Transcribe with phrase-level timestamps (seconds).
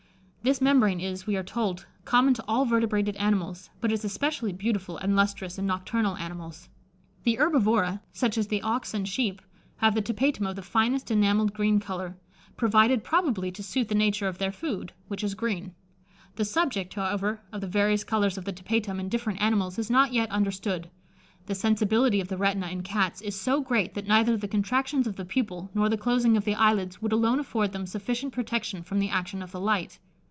[0.43, 4.97] This membrane is, we are told, common to all vertebrated animals, but is especially beautiful
[4.97, 6.67] and lustrous in nocturnal animals.
[7.25, 9.43] The herbivora, such as the ox and sheep,
[9.77, 12.17] have the tapetum of the finest enamelled green colour,
[12.57, 15.75] provided probably to suit the nature of their food, which is green.
[16.37, 20.11] The subject, however, of the various colours of the tapetum in different animals is not
[20.11, 20.89] yet understood.
[21.45, 25.17] The sensibility of the retina in Cats is so great that neither the contractions of
[25.17, 28.81] the pupil nor the closing of the eye lids would alone afford them sufficient protection
[28.81, 29.99] from the action of the light.